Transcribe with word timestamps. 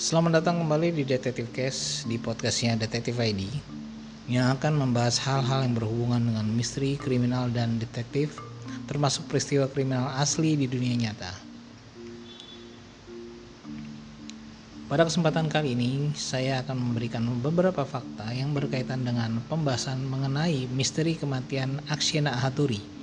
Selamat 0.00 0.40
datang 0.40 0.64
kembali 0.64 0.96
di 0.96 1.04
Detektif 1.04 1.52
Case 1.52 2.08
di 2.08 2.16
podcastnya 2.16 2.72
Detektif 2.72 3.20
ID 3.20 3.44
yang 4.32 4.48
akan 4.56 4.80
membahas 4.80 5.20
hal-hal 5.20 5.60
yang 5.60 5.76
berhubungan 5.76 6.24
dengan 6.24 6.48
misteri, 6.48 6.96
kriminal, 6.96 7.52
dan 7.52 7.76
detektif 7.76 8.40
termasuk 8.88 9.28
peristiwa 9.28 9.68
kriminal 9.68 10.08
asli 10.16 10.56
di 10.56 10.64
dunia 10.72 10.96
nyata. 10.96 11.28
Pada 14.88 15.04
kesempatan 15.04 15.52
kali 15.52 15.76
ini, 15.76 16.16
saya 16.16 16.64
akan 16.64 16.80
memberikan 16.80 17.20
beberapa 17.44 17.84
fakta 17.84 18.32
yang 18.32 18.56
berkaitan 18.56 19.04
dengan 19.04 19.36
pembahasan 19.52 20.00
mengenai 20.00 20.64
misteri 20.72 21.12
kematian 21.12 21.76
Aksyena 21.92 22.40
Haturi 22.40 22.99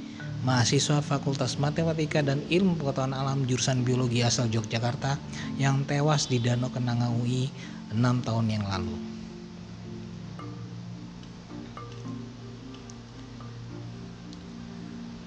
mahasiswa 0.48 1.04
Fakultas 1.04 1.60
Matematika 1.60 2.24
dan 2.24 2.40
Ilmu 2.48 2.80
Pengetahuan 2.80 3.12
Alam 3.12 3.44
jurusan 3.44 3.84
Biologi 3.84 4.24
asal 4.24 4.48
Yogyakarta 4.48 5.20
yang 5.60 5.84
tewas 5.84 6.32
di 6.32 6.40
Danau 6.40 6.72
Kenanga 6.72 7.12
UI 7.12 7.52
6 7.92 8.00
tahun 8.24 8.48
yang 8.48 8.64
lalu. 8.64 8.96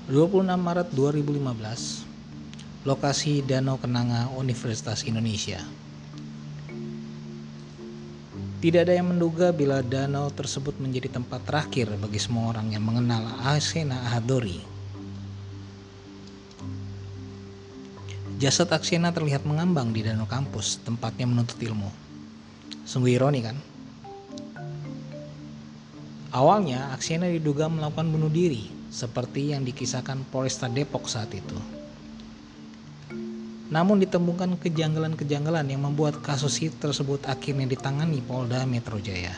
...26 0.09 0.42
Maret 0.56 0.88
2015... 0.96 2.88
...lokasi 2.88 3.45
Danau 3.45 3.76
Kenanga 3.76 4.32
Universitas 4.40 5.04
Indonesia... 5.04 5.60
Tidak 8.60 8.84
ada 8.84 8.92
yang 8.92 9.09
menduga 9.09 9.56
bila 9.56 9.80
danau 9.80 10.28
tersebut 10.28 10.76
menjadi 10.76 11.09
tempat 11.09 11.40
terakhir 11.48 11.96
bagi 11.96 12.20
semua 12.20 12.52
orang 12.52 12.68
yang 12.68 12.84
mengenal 12.84 13.24
Asena 13.40 13.96
Ahadori 14.04 14.79
Jasad 18.40 18.72
Aksena 18.72 19.12
terlihat 19.12 19.44
mengambang 19.44 19.92
di 19.92 20.01
danau 20.01 20.24
kampus, 20.24 20.80
tempatnya 20.80 21.28
menuntut 21.28 21.60
ilmu. 21.60 21.92
Sungguh 22.88 23.20
ironi 23.20 23.45
kan? 23.45 23.52
Awalnya, 26.32 26.88
Aksena 26.96 27.28
diduga 27.28 27.68
melakukan 27.68 28.09
bunuh 28.09 28.32
diri, 28.32 28.73
seperti 28.88 29.52
yang 29.52 29.60
dikisahkan 29.68 30.24
Polresta 30.32 30.73
Depok 30.73 31.04
saat 31.04 31.28
itu. 31.37 31.52
Namun 33.68 34.00
ditemukan 34.00 34.56
kejanggalan-kejanggalan 34.56 35.68
yang 35.68 35.84
membuat 35.84 36.24
kasus 36.24 36.65
tersebut 36.80 37.20
akhirnya 37.28 37.68
ditangani 37.68 38.24
Polda 38.24 38.65
Metro 38.65 38.96
Jaya. 39.04 39.37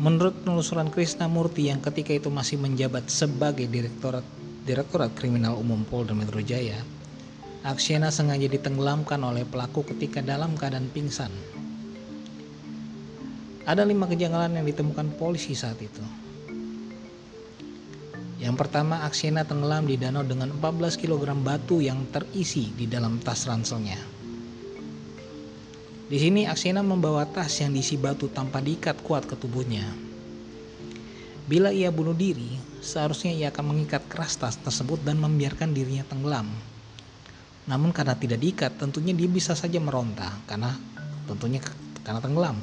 Menurut 0.00 0.32
penelusuran 0.40 0.88
Krisna 0.88 1.28
Murti 1.28 1.68
yang 1.68 1.84
ketika 1.84 2.16
itu 2.16 2.32
masih 2.32 2.56
menjabat 2.56 3.12
sebagai 3.12 3.68
Direktorat 3.68 4.24
Direktorat 4.66 5.14
Kriminal 5.14 5.54
Umum 5.54 5.86
Polda 5.86 6.10
Metro 6.10 6.42
Jaya, 6.42 6.82
Aksiana 7.62 8.10
sengaja 8.10 8.50
ditenggelamkan 8.50 9.22
oleh 9.22 9.46
pelaku 9.46 9.86
ketika 9.86 10.18
dalam 10.18 10.58
keadaan 10.58 10.90
pingsan. 10.90 11.30
Ada 13.62 13.86
lima 13.86 14.10
kejanggalan 14.10 14.58
yang 14.58 14.66
ditemukan 14.66 15.14
polisi 15.22 15.54
saat 15.54 15.78
itu. 15.78 16.02
Yang 18.42 18.58
pertama, 18.58 19.06
Aksiana 19.06 19.46
tenggelam 19.46 19.86
di 19.86 20.02
danau 20.02 20.26
dengan 20.26 20.50
14 20.58 20.98
kg 20.98 21.22
batu 21.46 21.78
yang 21.78 22.02
terisi 22.10 22.74
di 22.74 22.90
dalam 22.90 23.22
tas 23.22 23.46
ranselnya. 23.46 24.02
Di 26.10 26.18
sini 26.18 26.50
Aksiana 26.50 26.82
membawa 26.82 27.22
tas 27.22 27.54
yang 27.62 27.70
diisi 27.70 27.94
batu 27.94 28.26
tanpa 28.34 28.58
diikat 28.58 28.98
kuat 29.06 29.30
ke 29.30 29.38
tubuhnya. 29.38 29.86
Bila 31.46 31.70
ia 31.70 31.94
bunuh 31.94 32.18
diri, 32.18 32.75
seharusnya 32.86 33.34
ia 33.34 33.50
akan 33.50 33.74
mengikat 33.74 34.06
keras 34.06 34.38
tas 34.38 34.54
tersebut 34.54 35.02
dan 35.02 35.18
membiarkan 35.18 35.74
dirinya 35.74 36.06
tenggelam. 36.06 36.46
Namun 37.66 37.90
karena 37.90 38.14
tidak 38.14 38.38
diikat, 38.38 38.78
tentunya 38.78 39.10
dia 39.10 39.26
bisa 39.26 39.58
saja 39.58 39.82
meronta 39.82 40.30
karena 40.46 40.70
tentunya 41.26 41.58
karena 42.06 42.22
tenggelam. 42.22 42.56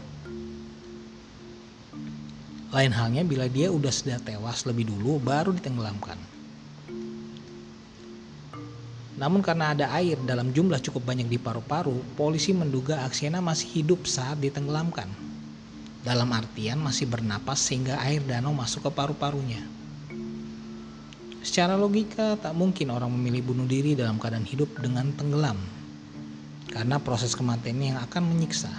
Lain 2.73 2.89
halnya 2.95 3.22
bila 3.22 3.45
dia 3.51 3.67
sudah 3.69 3.94
sudah 3.94 4.17
tewas 4.23 4.63
lebih 4.63 4.89
dulu 4.89 5.19
baru 5.19 5.51
ditenggelamkan. 5.53 6.17
Namun 9.13 9.45
karena 9.45 9.78
ada 9.78 9.94
air 9.94 10.17
dalam 10.25 10.50
jumlah 10.50 10.81
cukup 10.81 11.06
banyak 11.06 11.29
di 11.29 11.38
paru-paru, 11.38 12.01
polisi 12.17 12.50
menduga 12.50 13.06
Aksiana 13.06 13.45
masih 13.45 13.83
hidup 13.83 14.09
saat 14.09 14.41
ditenggelamkan. 14.41 15.06
Dalam 16.01 16.28
artian 16.33 16.81
masih 16.81 17.07
bernapas 17.07 17.62
sehingga 17.62 18.01
air 18.01 18.25
danau 18.25 18.51
masuk 18.51 18.89
ke 18.89 18.91
paru-parunya. 18.91 19.72
Secara 21.43 21.75
logika 21.75 22.39
tak 22.39 22.55
mungkin 22.55 22.87
orang 22.95 23.11
memilih 23.11 23.51
bunuh 23.51 23.67
diri 23.67 23.99
dalam 23.99 24.15
keadaan 24.15 24.47
hidup 24.47 24.79
dengan 24.79 25.11
tenggelam. 25.11 25.59
Karena 26.71 26.97
proses 27.03 27.35
kematian 27.35 27.83
yang 27.83 27.99
akan 27.99 28.23
menyiksa. 28.31 28.71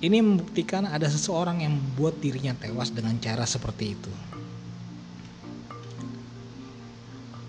Ini 0.00 0.24
membuktikan 0.24 0.88
ada 0.88 1.04
seseorang 1.04 1.60
yang 1.60 1.76
membuat 1.76 2.16
dirinya 2.24 2.56
tewas 2.56 2.88
dengan 2.88 3.20
cara 3.20 3.44
seperti 3.44 3.92
itu. 3.92 4.12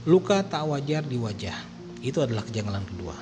Luka 0.04 0.44
tak 0.44 0.68
wajar 0.68 1.08
di 1.08 1.16
wajah. 1.16 1.56
Itu 2.04 2.20
adalah 2.20 2.44
kejanggalan 2.44 2.84
kedua. 2.84 3.16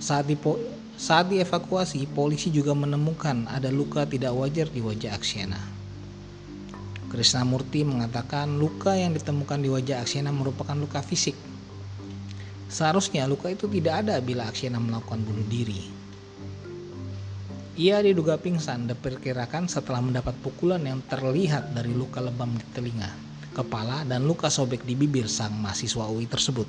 Saat 0.00 0.32
dipo 0.32 0.56
saat 0.94 1.28
dievakuasi, 1.28 2.06
polisi 2.06 2.54
juga 2.54 2.70
menemukan 2.72 3.50
ada 3.50 3.68
luka 3.68 4.06
tidak 4.06 4.30
wajar 4.32 4.70
di 4.70 4.78
wajah 4.78 5.12
Aksiana. 5.12 5.58
Krishnamurti 7.14 7.86
mengatakan 7.86 8.58
luka 8.58 8.98
yang 8.98 9.14
ditemukan 9.14 9.62
di 9.62 9.70
wajah 9.70 10.02
Aksiana 10.02 10.34
merupakan 10.34 10.74
luka 10.74 10.98
fisik. 10.98 11.38
Seharusnya 12.66 13.30
luka 13.30 13.54
itu 13.54 13.70
tidak 13.70 14.02
ada 14.02 14.18
bila 14.18 14.50
Aksiana 14.50 14.82
melakukan 14.82 15.22
bunuh 15.22 15.46
diri. 15.46 15.94
Ia 17.78 18.02
diduga 18.02 18.34
pingsan 18.34 18.90
diperkirakan 18.90 19.70
setelah 19.70 20.02
mendapat 20.02 20.34
pukulan 20.42 20.82
yang 20.82 20.98
terlihat 21.06 21.70
dari 21.70 21.94
luka 21.94 22.18
lebam 22.18 22.50
di 22.54 22.66
telinga, 22.74 23.10
kepala, 23.54 24.02
dan 24.02 24.26
luka 24.26 24.50
sobek 24.50 24.82
di 24.82 24.98
bibir 24.98 25.30
sang 25.30 25.54
mahasiswa 25.54 26.10
UI 26.10 26.26
tersebut. 26.26 26.66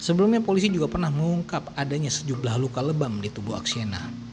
Sebelumnya 0.00 0.40
polisi 0.40 0.72
juga 0.72 0.88
pernah 0.88 1.12
mengungkap 1.12 1.76
adanya 1.76 2.08
sejumlah 2.08 2.56
luka 2.56 2.80
lebam 2.80 3.20
di 3.20 3.28
tubuh 3.28 3.60
Aksiena. 3.60 4.27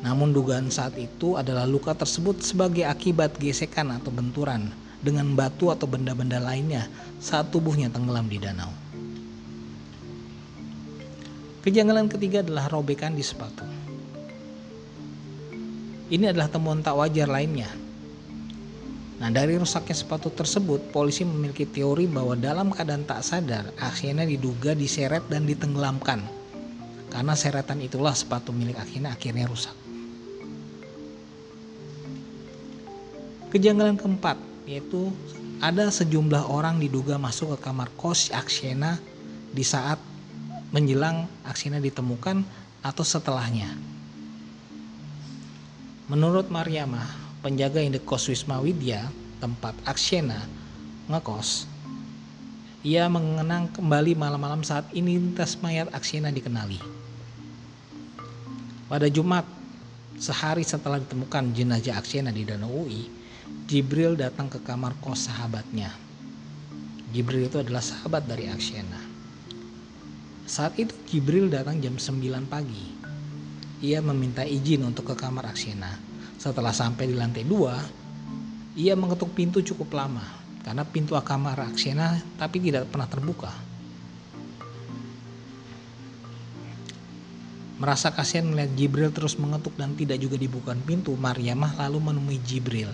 Namun 0.00 0.32
dugaan 0.32 0.72
saat 0.72 0.96
itu 0.96 1.36
adalah 1.36 1.68
luka 1.68 1.92
tersebut 1.92 2.40
sebagai 2.40 2.88
akibat 2.88 3.36
gesekan 3.36 3.92
atau 3.92 4.08
benturan 4.08 4.72
dengan 5.00 5.32
batu 5.36 5.68
atau 5.68 5.84
benda-benda 5.84 6.40
lainnya 6.40 6.88
saat 7.20 7.52
tubuhnya 7.52 7.92
tenggelam 7.92 8.28
di 8.28 8.40
danau. 8.40 8.72
Kejanggalan 11.60 12.08
ketiga 12.08 12.40
adalah 12.40 12.72
robekan 12.72 13.12
di 13.12 13.20
sepatu. 13.20 13.68
Ini 16.08 16.32
adalah 16.32 16.48
temuan 16.48 16.80
tak 16.80 16.96
wajar 16.96 17.28
lainnya 17.28 17.68
Nah 19.20 19.28
dari 19.28 19.60
rusaknya 19.60 19.92
sepatu 19.92 20.32
tersebut, 20.32 20.96
polisi 20.96 21.28
memiliki 21.28 21.68
teori 21.68 22.08
bahwa 22.08 22.32
dalam 22.40 22.72
keadaan 22.72 23.04
tak 23.04 23.20
sadar, 23.20 23.68
Aksiana 23.76 24.24
diduga 24.24 24.72
diseret 24.72 25.28
dan 25.28 25.44
ditenggelamkan. 25.44 26.24
Karena 27.12 27.36
seretan 27.36 27.84
itulah 27.84 28.16
sepatu 28.16 28.48
milik 28.48 28.80
Aksiana 28.80 29.12
akhirnya 29.12 29.44
rusak. 29.44 29.79
Kejanggalan 33.50 33.98
keempat, 33.98 34.38
yaitu 34.62 35.10
ada 35.58 35.90
sejumlah 35.90 36.46
orang 36.46 36.78
diduga 36.78 37.18
masuk 37.18 37.58
ke 37.58 37.66
kamar 37.66 37.90
kos 37.98 38.30
Aksiana 38.30 39.02
di 39.50 39.66
saat 39.66 39.98
menjelang 40.70 41.26
Aksiana 41.42 41.82
ditemukan 41.82 42.46
atau 42.80 43.02
setelahnya. 43.02 43.74
Menurut 46.06 46.46
Mariamah, 46.46 47.10
penjaga 47.42 47.82
indekos 47.82 48.30
Wisma 48.30 48.62
Widya, 48.62 49.10
tempat 49.42 49.74
Aksena 49.82 50.46
ngekos, 51.10 51.66
ia 52.86 53.10
mengenang 53.10 53.66
kembali 53.74 54.14
malam-malam 54.14 54.62
saat 54.62 54.86
identitas 54.94 55.58
mayat 55.58 55.90
Aksena 55.90 56.30
dikenali. 56.30 56.78
Pada 58.86 59.10
Jumat, 59.10 59.42
sehari 60.16 60.62
setelah 60.62 61.02
ditemukan 61.02 61.50
jenazah 61.50 61.98
Aksena 61.98 62.30
di 62.30 62.46
Danau 62.46 62.86
UI, 62.86 63.19
Jibril 63.70 64.18
datang 64.18 64.50
ke 64.50 64.58
kamar 64.62 64.98
kos 64.98 65.30
sahabatnya. 65.30 65.94
Jibril 67.10 67.46
itu 67.46 67.58
adalah 67.58 67.82
sahabat 67.82 68.26
dari 68.26 68.50
Aksena. 68.50 69.00
Saat 70.46 70.78
itu 70.78 70.94
Jibril 71.06 71.50
datang 71.50 71.78
jam 71.78 71.94
9 71.94 72.50
pagi. 72.50 72.84
Ia 73.80 74.02
meminta 74.02 74.42
izin 74.42 74.84
untuk 74.86 75.10
ke 75.10 75.14
kamar 75.14 75.50
Aksena 75.50 76.10
setelah 76.40 76.72
sampai 76.72 77.04
di 77.04 77.12
lantai 77.20 77.44
dua, 77.44 77.76
ia 78.72 78.96
mengetuk 78.96 79.36
pintu 79.36 79.60
cukup 79.60 79.92
lama 79.92 80.24
karena 80.64 80.88
pintu 80.88 81.12
kamar 81.20 81.68
Aksena 81.68 82.16
tapi 82.40 82.64
tidak 82.64 82.88
pernah 82.88 83.04
terbuka. 83.04 83.52
Merasa 87.76 88.08
kasihan 88.12 88.48
melihat 88.48 88.72
Jibril 88.72 89.12
terus 89.12 89.36
mengetuk 89.36 89.76
dan 89.76 89.96
tidak 89.96 90.16
juga 90.20 90.40
dibuka 90.40 90.72
pintu, 90.80 91.12
Maryamah 91.12 91.76
lalu 91.76 92.12
menemui 92.12 92.40
Jibril. 92.40 92.88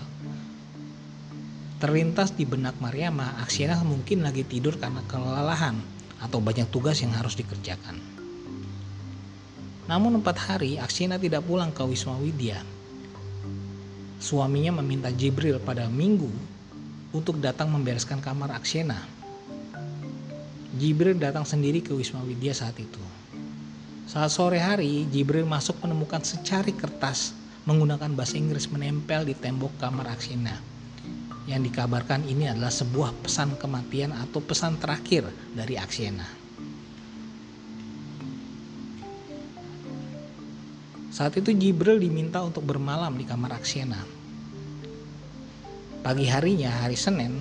Terlintas 1.77 2.33
di 2.33 2.41
benak 2.41 2.81
Mariama, 2.81 3.37
Aksiana 3.37 3.77
mungkin 3.85 4.25
lagi 4.25 4.41
tidur 4.41 4.81
karena 4.81 5.05
kelelahan 5.05 5.77
atau 6.17 6.41
banyak 6.41 6.65
tugas 6.73 6.97
yang 7.05 7.13
harus 7.13 7.37
dikerjakan. 7.37 8.01
Namun 9.85 10.17
empat 10.17 10.41
hari, 10.41 10.81
Aksiana 10.81 11.21
tidak 11.21 11.45
pulang 11.45 11.69
ke 11.69 11.85
Wisma 11.85 12.17
Widya. 12.17 12.65
Suaminya 14.17 14.81
meminta 14.81 15.13
Jibril 15.13 15.61
pada 15.61 15.85
minggu 15.85 16.33
untuk 17.13 17.37
datang 17.37 17.69
membereskan 17.69 18.25
kamar 18.25 18.57
Aksiana. 18.57 18.97
Jibril 20.81 21.21
datang 21.21 21.45
sendiri 21.45 21.85
ke 21.85 21.93
Wisma 21.93 22.25
Widya 22.25 22.57
saat 22.57 22.73
itu. 22.81 23.01
Saat 24.09 24.33
sore 24.33 24.57
hari, 24.57 25.05
Jibril 25.13 25.45
masuk 25.45 25.77
menemukan 25.85 26.25
secari 26.25 26.73
kertas 26.73 27.37
menggunakan 27.69 28.17
bahasa 28.17 28.33
Inggris 28.33 28.65
menempel 28.73 29.29
di 29.29 29.37
tembok 29.37 29.77
kamar 29.77 30.09
Aksiana 30.17 30.76
yang 31.47 31.63
dikabarkan 31.63 32.27
ini 32.27 32.51
adalah 32.51 32.69
sebuah 32.69 33.23
pesan 33.23 33.55
kematian 33.55 34.11
atau 34.11 34.43
pesan 34.43 34.75
terakhir 34.75 35.31
dari 35.55 35.79
Aksiena. 35.79 36.27
Saat 41.07 41.39
itu 41.39 41.55
Jibril 41.55 42.03
diminta 42.03 42.43
untuk 42.43 42.67
bermalam 42.67 43.15
di 43.15 43.23
kamar 43.23 43.57
Aksiena. 43.57 43.97
Pagi 46.03 46.27
harinya, 46.29 46.69
hari 46.69 46.99
Senin, 46.99 47.33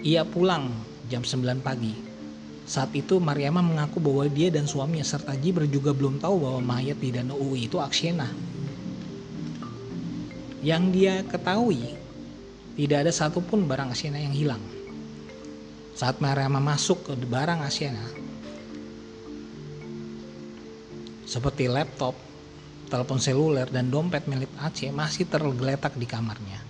ia 0.00 0.24
pulang 0.24 0.72
jam 1.06 1.22
9 1.22 1.60
pagi. 1.60 1.94
Saat 2.66 2.96
itu 2.98 3.22
Mariama 3.22 3.62
mengaku 3.62 4.02
bahwa 4.02 4.26
dia 4.26 4.50
dan 4.50 4.66
suaminya 4.66 5.06
serta 5.06 5.38
Jibril 5.38 5.70
juga 5.70 5.94
belum 5.94 6.18
tahu 6.18 6.34
bahwa 6.40 6.60
mayat 6.64 6.98
di 6.98 7.14
Danau 7.14 7.38
UI 7.38 7.70
itu 7.70 7.78
Aksiena. 7.78 8.26
Yang 10.66 10.82
dia 10.90 11.14
ketahui 11.22 12.05
tidak 12.76 13.08
ada 13.08 13.12
satupun 13.12 13.64
barang 13.64 13.96
Asiana 13.96 14.20
yang 14.20 14.36
hilang. 14.36 14.60
Saat 15.96 16.20
Mariama 16.20 16.60
masuk 16.60 17.08
ke 17.08 17.12
barang 17.16 17.64
Asiana, 17.64 18.04
seperti 21.24 21.72
laptop, 21.72 22.12
telepon 22.92 23.16
seluler, 23.16 23.64
dan 23.72 23.88
dompet 23.88 24.28
milik 24.28 24.52
Aceh 24.60 24.92
masih 24.92 25.24
tergeletak 25.24 25.96
di 25.96 26.04
kamarnya. 26.04 26.60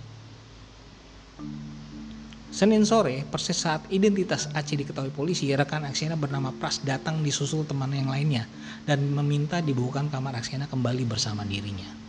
Senin 2.55 2.87
sore, 2.87 3.21
persis 3.27 3.59
saat 3.59 3.83
identitas 3.91 4.47
Aceh 4.55 4.79
diketahui 4.79 5.11
polisi, 5.11 5.51
rekan 5.51 5.83
Aksiana 5.83 6.15
bernama 6.15 6.55
Pras 6.55 6.79
datang 6.81 7.19
disusul 7.19 7.67
teman 7.67 7.91
yang 7.91 8.07
lainnya 8.07 8.47
dan 8.87 9.03
meminta 9.11 9.59
dibukakan 9.59 10.07
kamar 10.07 10.39
Aksiana 10.39 10.71
kembali 10.71 11.03
bersama 11.03 11.43
dirinya. 11.43 12.06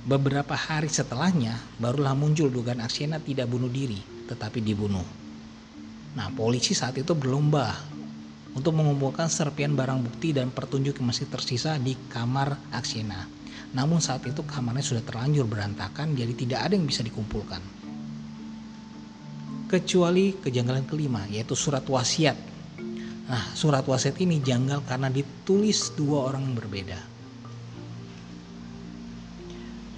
Beberapa 0.00 0.56
hari 0.56 0.88
setelahnya, 0.88 1.60
barulah 1.76 2.16
muncul 2.16 2.48
dugaan 2.48 2.80
Arsena 2.80 3.20
tidak 3.20 3.52
bunuh 3.52 3.68
diri, 3.68 4.00
tetapi 4.32 4.64
dibunuh. 4.64 5.04
Nah, 6.16 6.32
polisi 6.32 6.72
saat 6.72 6.96
itu 6.96 7.12
berlomba 7.12 7.76
untuk 8.56 8.80
mengumpulkan 8.80 9.28
serpian 9.28 9.76
barang 9.76 10.00
bukti 10.00 10.32
dan 10.32 10.48
pertunjuk 10.48 10.96
yang 10.96 11.12
masih 11.12 11.28
tersisa 11.28 11.76
di 11.76 11.92
kamar 12.08 12.56
Aksena. 12.72 13.28
Namun 13.76 14.00
saat 14.00 14.24
itu 14.24 14.40
kamarnya 14.40 14.80
sudah 14.80 15.04
terlanjur 15.04 15.44
berantakan, 15.44 16.16
jadi 16.16 16.32
tidak 16.32 16.60
ada 16.64 16.80
yang 16.80 16.88
bisa 16.88 17.04
dikumpulkan. 17.04 17.60
Kecuali 19.68 20.32
kejanggalan 20.40 20.88
kelima, 20.88 21.28
yaitu 21.28 21.52
surat 21.52 21.84
wasiat. 21.84 22.40
Nah, 23.28 23.52
surat 23.52 23.84
wasiat 23.84 24.16
ini 24.16 24.40
janggal 24.40 24.80
karena 24.88 25.12
ditulis 25.12 25.92
dua 25.92 26.32
orang 26.32 26.48
yang 26.48 26.56
berbeda. 26.56 27.09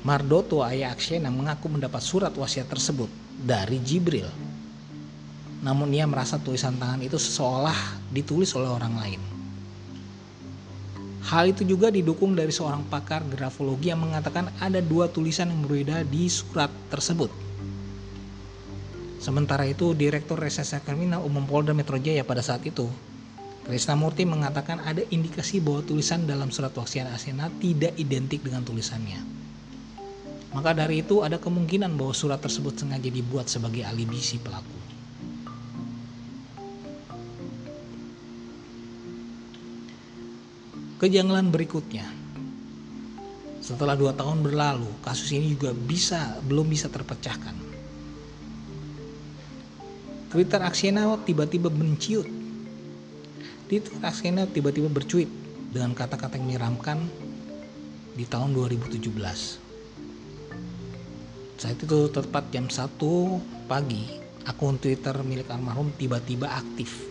Mardoto 0.03 0.67
ayah 0.67 0.91
Aksena 0.91 1.31
mengaku 1.31 1.71
mendapat 1.71 2.03
surat 2.03 2.35
wasiat 2.35 2.67
tersebut 2.67 3.07
dari 3.39 3.79
Jibril. 3.79 4.27
Namun 5.63 5.95
ia 5.95 6.11
merasa 6.11 6.43
tulisan 6.43 6.75
tangan 6.75 6.99
itu 7.07 7.23
seolah 7.23 8.03
ditulis 8.11 8.51
oleh 8.59 8.67
orang 8.67 8.99
lain. 8.99 9.23
Hal 11.23 11.55
itu 11.55 11.63
juga 11.63 11.95
didukung 11.95 12.35
dari 12.35 12.51
seorang 12.51 12.83
pakar 12.91 13.23
grafologi 13.31 13.95
yang 13.95 14.03
mengatakan 14.03 14.51
ada 14.59 14.83
dua 14.83 15.07
tulisan 15.07 15.55
yang 15.55 15.63
berbeda 15.63 16.03
di 16.03 16.27
surat 16.27 16.75
tersebut. 16.91 17.31
Sementara 19.23 19.63
itu, 19.71 19.95
Direktur 19.95 20.35
Reserse 20.35 20.83
Kriminal 20.83 21.23
Umum 21.23 21.47
Polda 21.47 21.71
Metro 21.71 21.95
Jaya 21.95 22.27
pada 22.27 22.43
saat 22.43 22.67
itu, 22.67 22.91
Krisnamurti 23.63 24.27
mengatakan 24.27 24.83
ada 24.83 25.07
indikasi 25.15 25.63
bahwa 25.63 25.87
tulisan 25.87 26.27
dalam 26.27 26.51
surat 26.51 26.75
wasiat 26.75 27.07
Asena 27.15 27.47
tidak 27.63 27.95
identik 27.95 28.43
dengan 28.43 28.67
tulisannya. 28.67 29.42
Maka 30.53 30.77
dari 30.77 31.01
itu 31.01 31.25
ada 31.25 31.41
kemungkinan 31.41 31.97
bahwa 31.97 32.13
surat 32.13 32.37
tersebut 32.37 32.77
sengaja 32.77 33.09
dibuat 33.09 33.49
sebagai 33.49 33.89
alibi 33.89 34.21
si 34.21 34.37
pelaku. 34.37 34.81
Kejanggalan 41.01 41.51
berikutnya, 41.51 42.07
setelah 43.65 43.95
dua 43.95 44.13
tahun 44.15 44.43
berlalu, 44.43 44.91
kasus 45.03 45.31
ini 45.35 45.55
juga 45.55 45.71
bisa 45.73 46.37
belum 46.47 46.67
bisa 46.67 46.87
terpecahkan. 46.93 47.55
Twitter 50.35 50.61
Aksiena 50.63 51.07
tiba-tiba 51.23 51.71
menciut. 51.71 52.27
Twitter 53.71 53.95
Aksiena 54.03 54.51
tiba-tiba 54.51 54.91
bercuit 54.91 55.31
dengan 55.71 55.95
kata-kata 55.95 56.37
yang 56.37 56.51
menyeramkan 56.51 57.07
di 58.19 58.27
tahun 58.27 58.51
2017. 58.51 59.62
Saat 61.63 61.79
itu 61.79 62.11
tepat 62.11 62.51
jam 62.51 62.67
1 62.67 62.99
pagi, 63.71 64.03
akun 64.51 64.83
Twitter 64.83 65.15
milik 65.23 65.47
almarhum 65.47 65.95
tiba-tiba 65.95 66.51
aktif. 66.51 67.07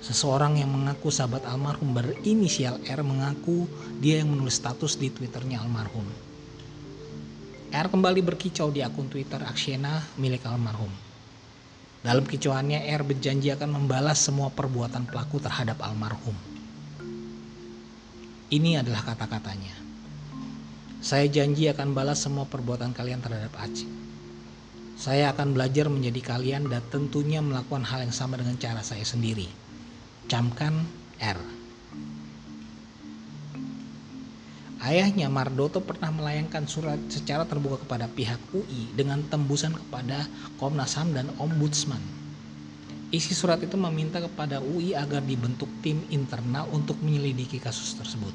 Seseorang 0.00 0.56
yang 0.56 0.72
mengaku 0.72 1.12
sahabat 1.12 1.44
almarhum 1.44 1.92
berinisial 1.92 2.80
R 2.80 3.04
mengaku 3.04 3.68
dia 4.00 4.24
yang 4.24 4.32
menulis 4.32 4.56
status 4.56 4.96
di 4.96 5.12
Twitternya 5.12 5.60
almarhum. 5.60 6.08
R 7.76 7.86
kembali 7.92 8.24
berkicau 8.24 8.72
di 8.72 8.80
akun 8.80 9.12
Twitter 9.12 9.44
Aksiena 9.44 10.00
milik 10.16 10.48
almarhum. 10.48 10.88
Dalam 12.00 12.24
kicauannya, 12.24 12.88
R 12.88 13.04
berjanji 13.04 13.52
akan 13.52 13.68
membalas 13.84 14.16
semua 14.16 14.48
perbuatan 14.48 15.04
pelaku 15.12 15.44
terhadap 15.44 15.84
almarhum. 15.84 16.40
Ini 18.48 18.80
adalah 18.80 19.04
kata-katanya. 19.12 19.85
Saya 21.04 21.28
janji 21.28 21.68
akan 21.68 21.92
balas 21.92 22.24
semua 22.24 22.48
perbuatan 22.48 22.96
kalian 22.96 23.20
terhadap 23.20 23.52
Aceh. 23.60 23.88
Saya 24.96 25.28
akan 25.36 25.52
belajar 25.52 25.92
menjadi 25.92 26.24
kalian 26.24 26.72
dan 26.72 26.80
tentunya 26.88 27.44
melakukan 27.44 27.84
hal 27.84 28.08
yang 28.08 28.16
sama 28.16 28.40
dengan 28.40 28.56
cara 28.56 28.80
saya 28.80 29.04
sendiri. 29.04 29.44
Camkan 30.24 30.88
R. 31.20 31.36
Ayahnya 34.80 35.28
Mardoto 35.28 35.84
pernah 35.84 36.08
melayangkan 36.14 36.64
surat 36.64 36.96
secara 37.12 37.44
terbuka 37.44 37.84
kepada 37.84 38.08
pihak 38.08 38.40
UI 38.56 38.88
dengan 38.96 39.20
tembusan 39.28 39.76
kepada 39.76 40.24
Komnas 40.56 40.96
HAM 40.96 41.12
dan 41.12 41.28
Ombudsman. 41.36 42.00
Isi 43.12 43.36
surat 43.36 43.60
itu 43.60 43.76
meminta 43.76 44.18
kepada 44.18 44.64
UI 44.64 44.96
agar 44.96 45.20
dibentuk 45.22 45.68
tim 45.84 46.06
internal 46.08 46.66
untuk 46.72 46.98
menyelidiki 47.04 47.60
kasus 47.60 47.94
tersebut. 48.00 48.32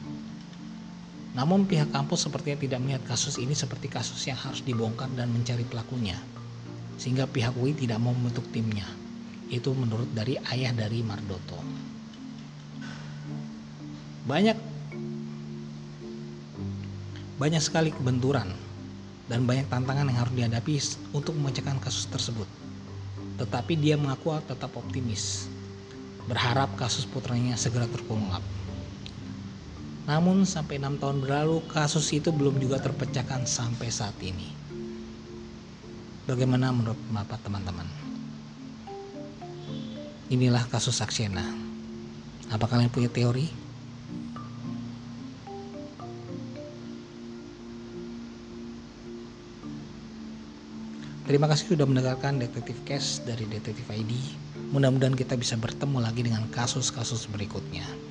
Namun 1.32 1.64
pihak 1.64 1.96
kampus 1.96 2.28
sepertinya 2.28 2.60
tidak 2.60 2.80
melihat 2.84 3.04
kasus 3.08 3.40
ini 3.40 3.56
seperti 3.56 3.88
kasus 3.88 4.20
yang 4.28 4.36
harus 4.36 4.60
dibongkar 4.68 5.08
dan 5.16 5.32
mencari 5.32 5.64
pelakunya. 5.64 6.20
Sehingga 7.00 7.24
pihak 7.24 7.56
UI 7.56 7.72
tidak 7.72 8.04
mau 8.04 8.12
membentuk 8.12 8.44
timnya. 8.52 8.86
Itu 9.48 9.72
menurut 9.72 10.12
dari 10.12 10.36
ayah 10.52 10.76
dari 10.76 11.00
Mardoto. 11.04 11.60
Banyak 14.28 14.58
banyak 17.42 17.64
sekali 17.64 17.90
kebenturan 17.90 18.54
dan 19.26 19.48
banyak 19.50 19.66
tantangan 19.66 20.06
yang 20.12 20.20
harus 20.20 20.36
dihadapi 20.36 20.76
untuk 21.16 21.34
memecahkan 21.40 21.80
kasus 21.82 22.06
tersebut. 22.12 22.46
Tetapi 23.42 23.74
dia 23.80 23.98
mengaku 23.98 24.38
tetap 24.46 24.78
optimis, 24.78 25.50
berharap 26.30 26.70
kasus 26.78 27.10
putranya 27.10 27.58
segera 27.58 27.90
terungkap. 27.90 28.61
Namun 30.12 30.44
sampai 30.44 30.76
enam 30.76 31.00
tahun 31.00 31.24
berlalu 31.24 31.64
kasus 31.72 32.12
itu 32.12 32.36
belum 32.36 32.60
juga 32.60 32.84
terpecahkan 32.84 33.48
sampai 33.48 33.88
saat 33.88 34.20
ini. 34.20 34.52
Bagaimana 36.28 36.68
menurut 36.76 37.00
Bapak 37.16 37.40
teman-teman? 37.48 37.88
Inilah 40.28 40.68
kasus 40.68 41.00
Saksena. 41.00 41.48
Apa 42.52 42.68
kalian 42.68 42.92
punya 42.92 43.08
teori? 43.08 43.48
Terima 51.24 51.48
kasih 51.48 51.72
sudah 51.72 51.88
mendengarkan 51.88 52.36
Detektif 52.36 52.84
Case 52.84 53.24
dari 53.24 53.48
Detektif 53.48 53.88
ID. 53.88 54.12
Mudah-mudahan 54.76 55.16
kita 55.16 55.40
bisa 55.40 55.56
bertemu 55.56 56.04
lagi 56.04 56.28
dengan 56.28 56.44
kasus-kasus 56.52 57.32
berikutnya. 57.32 58.11